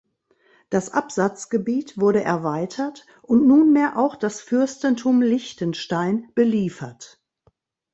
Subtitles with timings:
[0.71, 7.21] Das Absatzgebiet wurde erweitert und nunmehr auch das Fürstentum Liechtenstein beliefert.